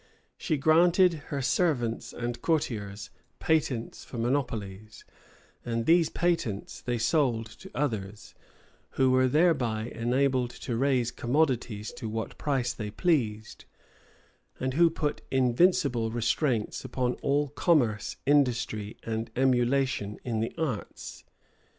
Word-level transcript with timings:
She 0.35 0.57
granted 0.57 1.13
her 1.29 1.43
servants 1.43 2.11
and 2.11 2.41
courtiers 2.41 3.11
patents 3.37 4.03
for 4.03 4.17
monopolies; 4.17 5.05
and 5.63 5.85
these 5.85 6.09
patents 6.09 6.81
they 6.81 6.97
sold 6.97 7.45
to 7.59 7.69
others, 7.75 8.33
who 8.97 9.11
were 9.11 9.27
thereby 9.27 9.91
enabled 9.93 10.49
to 10.65 10.75
raise 10.75 11.11
commodities 11.11 11.91
to 11.97 12.09
what 12.09 12.39
price 12.39 12.73
they 12.73 12.89
pleased, 12.89 13.65
and 14.59 14.73
who 14.73 14.89
put 14.89 15.21
invincible 15.29 16.09
restraints 16.09 16.83
upon 16.83 17.13
all 17.21 17.49
commerce, 17.49 18.17
industry, 18.25 18.97
and 19.03 19.29
emulation 19.35 20.17
in 20.23 20.39
the 20.39 20.51
arts. 20.57 21.25